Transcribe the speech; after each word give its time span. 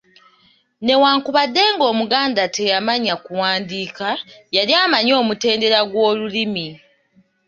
Newankubadde 0.85 1.63
ng’Omuganda 1.73 2.43
teyamanya 2.55 3.15
kuwandiika 3.25 4.07
yali 4.55 4.73
amanyi 4.83 5.11
omutendera 5.21 5.79
gw’olulimi 5.89 6.67